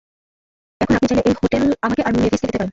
[0.81, 2.69] এখন আপনি চাইলে এই হোটেল আমাকে আর মেভিসকে দিতে পারেন।